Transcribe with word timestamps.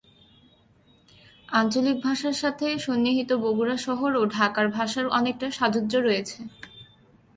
আঞ্চলিক 1.49 1.97
ভাষার 2.03 2.33
সাথে 2.33 2.67
সন্নিহিত 2.77 3.29
বগুড়া 3.35 3.77
শহর 3.77 4.11
ও 4.15 4.23
ঢাকার 4.27 4.67
ভাষার 4.69 5.05
অনেকটা 5.09 5.47
সাযুজ্য 5.51 5.93
রয়েছে। 5.97 6.39